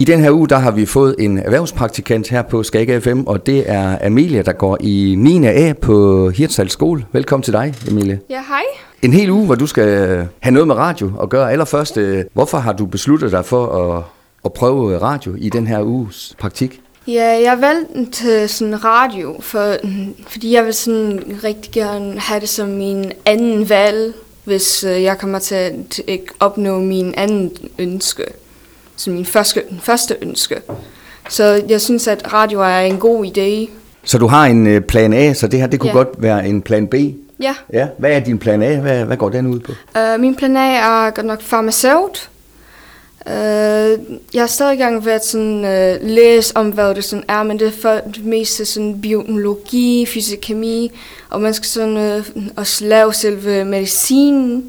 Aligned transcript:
I 0.00 0.04
den 0.04 0.20
her 0.20 0.30
uge, 0.30 0.48
der 0.48 0.56
har 0.58 0.70
vi 0.70 0.86
fået 0.86 1.14
en 1.18 1.38
erhvervspraktikant 1.38 2.28
her 2.28 2.42
på 2.42 2.62
Skaga 2.62 2.98
FM, 2.98 3.20
og 3.26 3.46
det 3.46 3.70
er 3.70 3.98
Amelia, 4.02 4.42
der 4.42 4.52
går 4.52 4.76
i 4.80 5.14
9. 5.18 5.46
A 5.46 5.72
på 5.72 6.28
Hirtshals 6.30 6.72
skole. 6.72 7.04
Velkommen 7.12 7.42
til 7.42 7.52
dig, 7.52 7.74
Amelia. 7.90 8.18
Ja, 8.30 8.42
hej. 8.48 8.62
En 9.02 9.12
hel 9.12 9.30
uge, 9.30 9.46
hvor 9.46 9.54
du 9.54 9.66
skal 9.66 9.86
have 10.40 10.52
noget 10.52 10.66
med 10.66 10.74
radio 10.74 11.12
at 11.22 11.28
gøre. 11.28 11.52
Allerførst, 11.52 11.96
øh, 11.96 12.24
hvorfor 12.32 12.58
har 12.58 12.72
du 12.72 12.86
besluttet 12.86 13.32
dig 13.32 13.44
for 13.44 13.66
at, 13.66 14.02
at 14.44 14.52
prøve 14.52 14.98
radio 14.98 15.34
i 15.38 15.48
den 15.48 15.66
her 15.66 15.82
uges 15.82 16.34
praktik? 16.38 16.80
Ja, 17.06 17.40
jeg 17.44 17.58
valgte 17.60 18.48
sådan 18.48 18.84
radio, 18.84 19.36
for, 19.40 19.76
fordi 20.28 20.54
jeg 20.54 20.64
vil 20.64 20.74
sådan 20.74 21.22
rigtig 21.44 21.72
gerne 21.72 22.20
have 22.20 22.40
det 22.40 22.48
som 22.48 22.68
min 22.68 23.12
anden 23.24 23.68
valg, 23.68 24.14
hvis 24.44 24.84
øh, 24.84 25.02
jeg 25.02 25.18
kommer 25.18 25.38
til 25.38 25.54
at 25.54 26.20
opnå 26.40 26.80
min 26.80 27.14
anden 27.16 27.52
ønske. 27.78 28.24
Som 28.98 29.12
min 29.12 29.24
første, 29.26 29.62
første 29.82 30.16
ønske. 30.22 30.56
Så 31.28 31.62
jeg 31.68 31.80
synes, 31.80 32.06
at 32.08 32.32
radio 32.32 32.60
er 32.60 32.78
en 32.78 32.96
god 32.98 33.26
idé. 33.26 33.70
Så 34.04 34.18
du 34.18 34.26
har 34.26 34.46
en 34.46 34.66
øh, 34.66 34.80
plan 34.80 35.12
A, 35.12 35.32
så 35.32 35.46
det 35.46 35.60
her 35.60 35.66
det 35.66 35.80
kunne 35.80 35.88
Ja. 35.90 35.96
godt 35.96 36.08
være 36.18 36.48
en 36.48 36.62
plan 36.62 36.86
B? 36.86 36.94
Ja. 37.40 37.54
Ja, 37.72 37.86
hvad 37.98 38.10
er 38.10 38.20
din 38.20 38.38
plan 38.38 38.62
A? 38.62 38.76
Hvad, 38.76 39.04
hvad 39.04 39.16
går 39.16 39.28
den 39.28 39.46
ud 39.46 39.60
på? 39.60 39.72
Uh, 39.98 40.20
min 40.20 40.34
plan 40.36 40.56
A 40.56 40.60
er 40.76 41.10
godt 41.10 41.26
nok 41.26 41.42
farmaceut. 41.42 42.30
Uh, 43.26 43.32
jeg 44.34 44.42
er 44.42 44.46
stadig 44.46 44.74
i 44.74 44.78
gang 44.82 45.04
ved 45.04 45.12
at 45.12 45.26
sådan, 45.26 45.58
uh, 45.58 46.08
læse 46.08 46.56
om, 46.56 46.68
hvad 46.70 46.94
det 46.94 47.04
sådan 47.04 47.24
er, 47.28 47.42
men 47.42 47.58
det 47.58 47.66
er 47.66 47.72
for 47.82 48.00
det 48.14 48.24
meste 48.24 48.64
sådan 48.64 49.00
biologi, 49.00 50.06
fysik, 50.06 50.38
kemi, 50.42 50.90
og 51.30 51.40
man 51.40 51.54
skal 51.54 51.66
sådan 51.66 51.96
uh, 52.36 52.42
også 52.56 52.84
lave 52.84 53.14
selve 53.14 53.64
medicinen, 53.64 54.64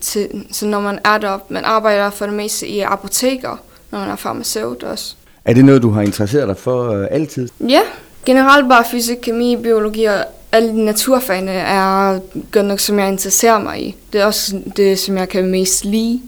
til, 0.00 0.28
så 0.52 0.66
når 0.66 0.80
man 0.80 0.98
er 1.04 1.18
deroppe. 1.18 1.54
Man 1.54 1.64
arbejder 1.64 2.10
for 2.10 2.24
det 2.24 2.34
meste 2.34 2.66
i 2.68 2.80
apoteker, 2.80 3.60
når 3.90 3.98
man 3.98 4.08
er 4.10 4.16
farmaceut 4.16 4.82
også. 4.82 5.14
Er 5.44 5.54
det 5.54 5.64
noget, 5.64 5.82
du 5.82 5.90
har 5.90 6.02
interesseret 6.02 6.48
dig 6.48 6.56
for 6.56 6.90
øh, 6.90 7.06
altid? 7.10 7.48
Ja, 7.68 7.80
generelt 8.26 8.68
bare 8.68 8.84
fysik, 8.90 9.16
kemi, 9.22 9.56
biologi 9.62 10.04
og 10.04 10.14
alle 10.52 10.68
de 10.68 10.84
naturfagene 10.84 11.50
er 11.50 12.18
godt 12.52 12.66
nok, 12.66 12.78
som 12.80 12.98
jeg 12.98 13.08
interesserer 13.08 13.58
mig 13.58 13.82
i. 13.82 13.94
Det 14.12 14.20
er 14.20 14.24
også 14.26 14.56
det, 14.76 14.98
som 14.98 15.16
jeg 15.16 15.28
kan 15.28 15.46
mest 15.50 15.84
lide. 15.84 16.20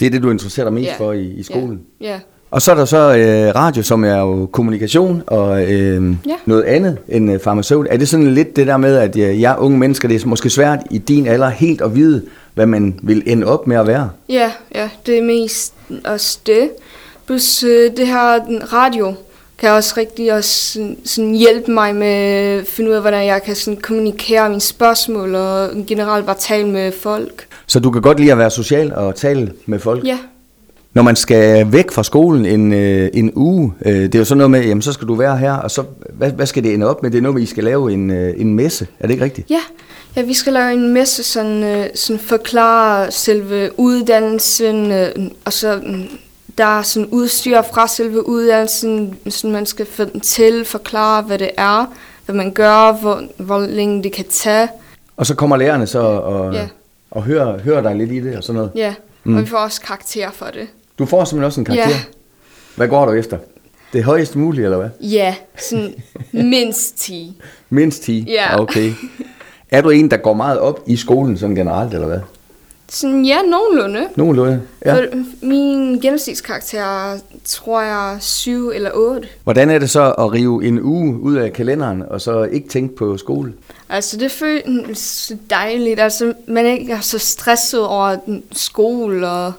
Det 0.00 0.06
er 0.06 0.10
det, 0.10 0.22
du 0.22 0.30
interesserer 0.30 0.66
dig 0.66 0.72
mest 0.72 0.86
Ja. 0.90 0.94
for 0.98 1.12
i, 1.12 1.24
i 1.26 1.42
skolen? 1.42 1.80
Ja. 2.00 2.18
Og 2.50 2.62
så 2.62 2.70
er 2.70 2.74
der 2.74 2.84
så 2.84 3.16
øh, 3.16 3.54
radio, 3.54 3.82
som 3.82 4.04
er 4.04 4.16
jo 4.16 4.46
kommunikation 4.52 5.22
og 5.26 5.62
øh, 5.72 6.14
Ja. 6.26 6.34
noget 6.46 6.62
andet 6.62 6.98
end 7.08 7.32
øh, 7.32 7.40
farmaceut. 7.40 7.86
Er 7.90 7.96
det 7.96 8.08
sådan 8.08 8.34
lidt 8.34 8.56
det 8.56 8.66
der 8.66 8.76
med, 8.76 8.96
at 8.96 9.16
øh, 9.16 9.40
jeg 9.40 9.56
unge 9.58 9.78
mennesker, 9.78 10.08
det 10.08 10.22
er 10.22 10.26
måske 10.26 10.50
svært 10.50 10.78
i 10.90 10.98
din 10.98 11.26
alder 11.26 11.48
helt 11.48 11.80
at 11.80 11.94
vide, 11.94 12.22
hvad 12.60 12.66
man 12.66 13.00
vil 13.02 13.22
ende 13.26 13.46
op 13.46 13.66
med 13.66 13.76
at 13.76 13.86
være? 13.86 14.10
Ja, 14.28 14.52
ja, 14.74 14.88
det 15.06 15.18
er 15.18 15.22
mest 15.22 15.74
også 16.04 16.38
det. 16.46 16.70
Plus 17.26 17.62
øh, 17.62 17.96
det 17.96 18.06
her 18.06 18.40
radio 18.72 19.14
kan 19.58 19.70
også 19.70 19.94
rigtig 19.96 20.32
også 20.32 20.72
sådan, 20.72 20.96
sådan 21.04 21.34
hjælpe 21.34 21.70
mig 21.70 21.94
med 21.94 22.06
at 22.06 22.66
finde 22.66 22.90
ud 22.90 22.94
af, 22.94 23.00
hvordan 23.00 23.26
jeg 23.26 23.42
kan 23.42 23.54
sådan 23.54 23.80
kommunikere 23.80 24.48
mine 24.48 24.60
spørgsmål 24.60 25.34
og 25.34 25.70
generelt 25.86 26.26
bare 26.26 26.36
tale 26.38 26.68
med 26.68 26.92
folk. 26.92 27.46
Så 27.66 27.80
du 27.80 27.90
kan 27.90 28.02
godt 28.02 28.20
lide 28.20 28.32
at 28.32 28.38
være 28.38 28.50
social 28.50 28.94
og 28.94 29.14
tale 29.14 29.52
med 29.66 29.78
folk? 29.78 30.04
Ja, 30.04 30.18
Når 30.94 31.02
man 31.02 31.16
skal 31.16 31.72
væk 31.72 31.90
fra 31.90 32.02
skolen 32.02 32.46
en, 32.46 32.72
øh, 32.72 33.08
en 33.14 33.32
uge, 33.34 33.72
øh, 33.86 33.92
det 34.02 34.14
er 34.14 34.18
jo 34.18 34.24
sådan 34.24 34.38
noget 34.38 34.50
med, 34.50 34.64
jamen 34.64 34.82
så 34.82 34.92
skal 34.92 35.08
du 35.08 35.14
være 35.14 35.36
her, 35.36 35.52
og 35.52 35.70
så, 35.70 35.84
hvad, 36.12 36.30
hvad 36.30 36.46
skal 36.46 36.62
det 36.64 36.74
ende 36.74 36.86
op 36.86 37.02
med? 37.02 37.10
Det 37.10 37.18
er 37.18 37.22
noget 37.22 37.34
med, 37.34 37.42
I 37.42 37.46
skal 37.46 37.64
lave 37.64 37.92
en, 37.92 38.10
øh, 38.10 38.34
en 38.36 38.54
messe, 38.54 38.86
er 39.00 39.06
det 39.06 39.14
ikke 39.14 39.24
rigtigt? 39.24 39.50
ja. 39.50 39.60
Ja, 40.16 40.22
vi 40.22 40.34
skal 40.34 40.52
lave 40.52 40.72
en 40.72 40.94
masse 40.94 41.22
sådan, 41.22 41.62
øh, 41.62 41.86
sådan 41.94 42.20
forklare 42.20 43.10
selve 43.10 43.70
uddannelsen, 43.78 44.92
øh, 44.92 45.08
og 45.44 45.52
så 45.52 45.80
mm, 45.86 46.02
der 46.58 46.78
er 46.78 46.82
sådan 46.82 47.08
udstyr 47.10 47.62
fra 47.62 47.88
selve 47.88 48.28
uddannelsen, 48.28 49.16
så 49.28 49.46
man 49.46 49.66
skal 49.66 49.86
til, 50.22 50.64
forklare, 50.64 51.22
hvad 51.22 51.38
det 51.38 51.50
er, 51.56 51.86
hvad 52.24 52.34
man 52.34 52.52
gør, 52.52 52.92
hvor, 53.00 53.22
hvor 53.36 53.58
længe 53.60 54.02
det 54.02 54.12
kan 54.12 54.24
tage. 54.30 54.68
Og 55.16 55.26
så 55.26 55.34
kommer 55.34 55.56
lærerne 55.56 55.86
så 55.86 55.98
og, 55.98 56.54
Ja. 56.54 56.66
og 57.10 57.22
hører, 57.22 57.58
hører 57.58 57.82
dig 57.82 57.96
lidt 57.96 58.10
i 58.12 58.20
det 58.20 58.36
og 58.36 58.42
sådan 58.44 58.54
noget. 58.54 58.70
Ja, 58.74 58.94
mm. 59.24 59.36
og 59.36 59.42
vi 59.42 59.46
får 59.46 59.58
også 59.58 59.80
karakter 59.80 60.30
for 60.30 60.46
det. 60.46 60.66
Du 61.00 61.06
får 61.06 61.24
simpelthen 61.24 61.46
også 61.46 61.60
en 61.60 61.64
karakter. 61.64 61.88
Ja. 61.88 62.00
Hvad 62.76 62.88
går 62.88 63.06
du 63.06 63.12
efter? 63.12 63.38
Det 63.92 64.04
højeste 64.04 64.38
mulige, 64.38 64.64
eller 64.64 64.76
hvad? 64.76 64.88
Ja, 65.00 65.34
sådan 65.58 65.94
mindst 66.32 66.98
10. 66.98 67.36
Mindst 67.70 68.02
10? 68.02 68.24
Ja. 68.28 68.60
Okay. 68.60 68.92
Er 69.70 69.80
du 69.80 69.90
en, 69.90 70.10
der 70.10 70.16
går 70.16 70.34
meget 70.34 70.58
op 70.58 70.80
i 70.86 70.96
skolen 70.96 71.38
sådan 71.38 71.54
generelt, 71.54 71.94
eller 71.94 72.06
hvad? 72.06 72.20
Sådan, 72.88 73.24
ja, 73.24 73.42
nogenlunde. 73.42 74.08
Nogenlunde. 74.16 74.62
Ja. 74.84 74.94
For 74.94 75.04
min 75.42 76.00
gennemsnitskarakter 76.00 77.18
tror 77.44 77.80
jeg 77.80 78.14
er 78.14 78.18
7 78.18 78.70
eller 78.74 78.90
8. 78.94 79.28
Hvordan 79.44 79.70
er 79.70 79.78
det 79.78 79.90
så 79.90 80.12
at 80.12 80.32
rive 80.32 80.64
en 80.64 80.80
uge 80.82 81.20
ud 81.20 81.36
af 81.36 81.52
kalenderen, 81.52 82.02
og 82.10 82.20
så 82.20 82.42
ikke 82.42 82.68
tænke 82.68 82.96
på 82.96 83.16
skole? 83.16 83.52
Altså, 83.88 84.16
det 84.16 84.30
føles 84.30 85.32
dejligt. 85.50 86.00
Altså, 86.00 86.32
man 86.46 86.66
ikke 86.66 86.92
er 86.92 87.00
så 87.00 87.18
stresset 87.18 87.86
over 87.86 88.16
skole, 88.52 89.28
og 89.28 89.52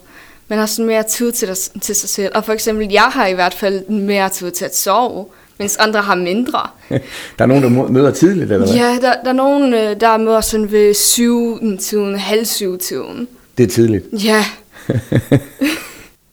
man 0.51 0.59
har 0.59 0.65
sådan 0.65 0.85
mere 0.85 1.03
tid 1.03 1.31
til, 1.31 1.47
dig- 1.47 1.81
til 1.81 1.95
sig 1.95 2.09
selv. 2.09 2.31
Og 2.35 2.45
for 2.45 2.53
eksempel, 2.53 2.87
jeg 2.91 3.01
har 3.01 3.27
i 3.27 3.33
hvert 3.33 3.53
fald 3.53 3.89
mere 3.89 4.29
tid 4.29 4.51
til 4.51 4.65
at 4.65 4.75
sove, 4.77 5.25
mens 5.57 5.77
andre 5.77 6.01
har 6.01 6.15
mindre. 6.15 6.59
Der 7.37 7.43
er 7.43 7.45
nogen, 7.45 7.63
der 7.63 7.69
møder 7.69 8.11
tidligt, 8.11 8.51
eller 8.51 8.65
hvad? 8.65 8.75
Ja, 8.75 8.97
der, 9.01 9.13
der 9.23 9.29
er 9.29 9.33
nogen, 9.33 9.73
øh, 9.73 10.01
der 10.01 10.17
møder 10.17 10.41
sådan 10.41 10.71
ved 10.71 10.93
syv 10.93 11.59
tiden, 11.79 12.15
halv 12.15 12.45
syv 12.45 12.77
tiden. 12.77 13.27
Det 13.57 13.63
er 13.63 13.67
tidligt. 13.67 14.05
Ja, 14.25 14.45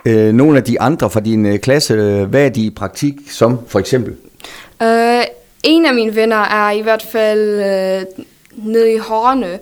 Øh, 0.07 0.33
nogle 0.33 0.59
af 0.59 0.65
de 0.65 0.81
andre 0.81 1.11
fra 1.11 1.21
din 1.21 1.47
øh, 1.47 1.59
klasse, 1.59 1.95
øh, 1.95 2.23
hvad 2.23 2.45
er 2.45 2.49
de 2.49 2.67
i 2.67 2.71
praktik 2.71 3.15
som, 3.31 3.59
for 3.67 3.79
eksempel? 3.79 4.13
Uh, 4.81 5.23
en 5.63 5.87
af 5.87 5.95
mine 5.95 6.15
venner 6.15 6.37
er 6.37 6.71
i 6.71 6.81
hvert 6.81 7.03
fald 7.13 7.55
uh, 7.55 8.25
nede 8.67 8.95
i 8.95 8.99
Horne 8.99 9.59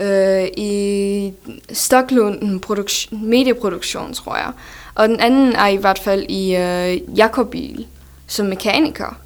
uh, 0.00 0.46
i 0.56 1.32
Stoklund 1.72 2.60
produk- 2.60 3.16
medieproduktion, 3.24 4.12
tror 4.12 4.36
jeg. 4.36 4.50
Og 4.94 5.08
den 5.08 5.20
anden 5.20 5.52
er 5.52 5.66
i 5.66 5.76
hvert 5.76 5.98
fald 5.98 6.22
i 6.28 6.56
uh, 6.56 7.18
Jakobil 7.18 7.86
som 8.26 8.46
mekaniker. 8.46 9.18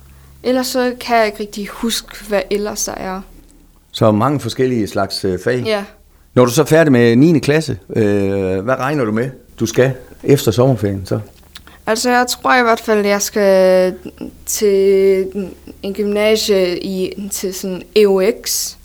Ellers 0.43 0.67
så 0.67 0.93
kan 1.01 1.17
jeg 1.17 1.27
ikke 1.27 1.41
rigtig 1.41 1.67
huske, 1.69 2.25
hvad 2.29 2.43
ellers 2.51 2.85
der 2.85 2.95
er. 2.95 3.21
Så 3.93 4.13
mange 4.13 4.41
forskellige 4.41 4.87
slags 4.89 5.25
øh, 5.25 5.39
fag. 5.45 5.63
Ja. 5.67 5.85
Når 6.35 6.45
du 6.45 6.51
så 6.51 6.63
er 6.63 6.67
færdig 6.67 6.93
med 6.93 7.17
9. 7.17 7.39
klasse, 7.39 7.79
øh, 7.97 8.61
hvad 8.61 8.75
regner 8.75 9.05
du 9.05 9.13
med, 9.13 9.31
du 9.61 9.67
skal 9.67 9.93
efter 10.25 10.51
sommerferien 10.51 11.07
så? 11.07 11.21
Altså, 11.87 12.11
jeg 12.11 12.27
tror 12.27 12.61
i 12.61 12.63
hvert 12.63 12.81
fald, 12.81 12.99
at 12.99 13.07
jeg 13.07 13.23
skal 13.23 13.95
til 14.47 15.27
en 15.83 15.95
gymnasie 15.95 16.85
i, 16.85 17.29
til 17.33 17.55
sådan 17.55 17.83
EUX. 17.97 18.77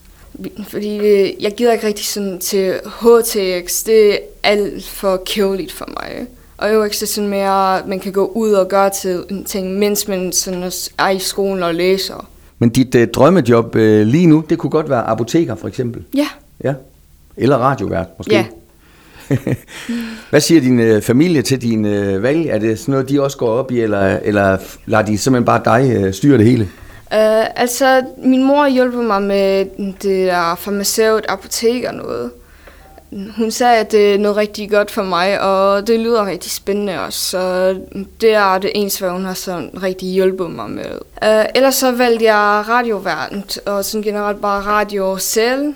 Fordi 0.68 0.97
det, 0.97 1.35
jeg 1.40 1.53
gider 1.57 1.73
ikke 1.73 1.88
rigtig 1.88 2.06
sådan 2.06 2.40
til 2.40 2.73
HTX. 2.85 3.84
Det 3.84 4.13
er 4.13 4.18
alt 4.44 4.88
for 4.88 5.22
kedeligt 5.25 5.72
for 5.72 5.85
mig. 5.88 6.28
Og 6.57 6.73
EUX 6.73 7.01
er 7.01 7.06
sådan 7.06 7.29
mere, 7.29 7.88
man 7.88 8.00
kan 8.00 8.12
gå 8.12 8.25
ud 8.25 8.51
og 8.51 8.68
gøre 8.68 8.90
til 8.90 9.24
ting, 9.45 9.79
mens 9.79 10.07
man 10.07 10.31
sådan 10.31 10.72
er 11.00 11.09
i 11.09 11.19
skolen 11.19 11.63
og 11.63 11.75
læser. 11.75 12.29
Men 12.59 12.69
dit 12.69 12.95
øh, 12.95 13.07
drømmejob 13.07 13.75
øh, 13.75 14.07
lige 14.07 14.28
nu, 14.28 14.44
det 14.50 14.57
kunne 14.57 14.69
godt 14.69 14.90
være 14.90 15.03
apoteker 15.03 15.56
for 15.56 15.68
eksempel. 15.68 16.03
Ja, 16.13 16.28
Ja. 16.63 16.74
Eller 17.38 17.57
radiovært 17.57 18.07
måske. 18.18 18.35
Ja. 18.35 18.45
Hvad 20.29 20.40
siger 20.40 20.62
din 20.62 20.79
øh, 20.79 21.01
familie 21.01 21.41
til 21.41 21.62
din 21.62 21.85
øh, 21.85 22.24
valg? 22.24 22.47
Er 22.47 22.59
det 22.59 22.79
sådan 22.79 22.91
noget, 22.91 23.09
de 23.09 23.22
også 23.22 23.38
går 23.38 23.50
op 23.50 23.72
i, 23.72 23.79
eller, 23.79 24.19
eller 24.24 24.57
lader 24.85 25.06
de 25.06 25.18
simpelthen 25.18 25.45
bare 25.45 25.62
dig 25.66 25.95
øh, 25.95 26.13
styre 26.13 26.38
det 26.38 26.45
hele? 26.45 26.69
Uh, 27.12 27.62
altså, 27.62 28.04
min 28.18 28.44
mor 28.44 28.68
hjælper 28.68 29.02
mig 29.02 29.22
med 29.22 29.66
det 30.02 30.28
der 30.28 30.56
farmaceut, 30.56 31.26
apotek 31.30 31.84
og 31.88 31.94
noget. 31.94 32.32
Hun 33.38 33.52
sagde, 33.52 33.78
at 33.78 33.92
det 33.92 34.14
er 34.14 34.18
noget 34.18 34.38
rigtig 34.38 34.70
godt 34.70 34.92
for 34.92 35.04
mig, 35.04 35.42
og 35.42 35.88
det 35.88 36.00
lyder 36.00 36.26
rigtig 36.26 36.52
spændende 36.52 37.02
også. 37.02 37.20
Så 37.20 37.76
det 38.22 38.34
er 38.34 38.58
det 38.58 38.72
eneste, 38.76 39.00
hvad 39.00 39.10
hun 39.10 39.25
har 39.25 39.34
sådan 39.34 39.69
rigtig 39.84 40.10
hjulpet 40.10 40.52
mig 40.52 40.69
med. 40.69 40.92
Uh, 41.22 41.46
ellers 41.56 41.75
så 41.75 41.92
valgte 41.92 42.25
jeg 42.25 42.63
radioverden, 42.69 43.44
og 43.66 43.86
sådan 43.86 44.04
generelt 44.04 44.42
bare 44.42 44.62
radio 44.62 45.18
selv, 45.18 45.74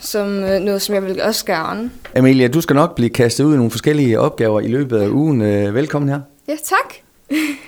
som 0.00 0.26
uh, 0.26 0.50
noget, 0.50 0.82
som 0.82 0.94
jeg 0.94 1.04
vil 1.04 1.22
også 1.22 1.44
gerne. 1.44 1.90
Amelia, 2.16 2.48
du 2.48 2.60
skal 2.60 2.76
nok 2.76 2.94
blive 2.94 3.10
kastet 3.10 3.44
ud 3.44 3.52
i 3.52 3.56
nogle 3.56 3.70
forskellige 3.70 4.20
opgaver 4.20 4.60
i 4.60 4.68
løbet 4.68 4.98
af 4.98 5.08
ugen. 5.08 5.42
Øh, 5.42 5.74
velkommen 5.74 6.08
her. 6.08 6.20
Ja, 6.48 6.56
tak. 6.64 6.94